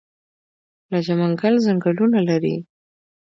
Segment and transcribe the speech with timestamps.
[0.93, 2.55] لجه منګل ځنګلونه لري؟